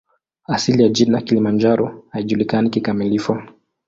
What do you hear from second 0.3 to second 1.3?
Asili ya jina